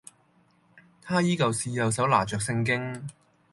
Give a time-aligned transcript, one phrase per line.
[1.03, 3.07] 他依舊是右手拿著聖經